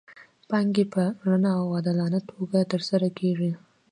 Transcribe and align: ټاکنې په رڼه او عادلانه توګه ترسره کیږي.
ټاکنې 0.49 0.83
په 0.93 1.03
رڼه 1.27 1.51
او 1.59 1.65
عادلانه 1.75 2.19
توګه 2.31 2.59
ترسره 2.71 3.07
کیږي. 3.19 3.51